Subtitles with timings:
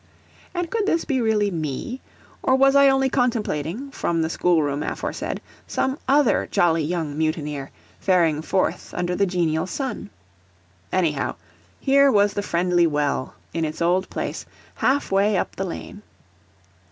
[0.55, 2.01] And could this be really me?
[2.41, 8.41] or was I only contemplating, from the schoolroom aforesaid, some other jolly young mutineer, faring
[8.41, 10.09] forth under the genial sun?
[10.91, 11.35] Anyhow,
[11.79, 14.43] here was the friendly well, in its old place,
[14.73, 16.01] half way up the lane.